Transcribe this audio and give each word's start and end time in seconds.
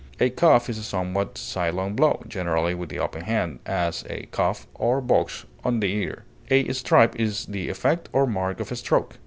A 0.19 0.31
cuff 0.31 0.67
is 0.67 0.79
a 0.79 0.83
somewhat 0.83 1.37
sidelong 1.37 1.95
blow, 1.95 2.23
generally 2.27 2.73
with 2.73 2.89
the 2.89 2.97
open 2.97 3.21
hand; 3.25 3.59
as, 3.67 4.03
a 4.09 4.23
cuff 4.31 4.65
or 4.73 4.99
box 4.99 5.45
on 5.63 5.79
the 5.79 5.93
ear. 5.93 6.23
A 6.49 6.73
stripe 6.73 7.15
is 7.19 7.45
the 7.45 7.69
effect 7.69 8.09
or 8.11 8.25
mark 8.25 8.59
of 8.59 8.71
a 8.71 8.75
stroke. 8.75 9.19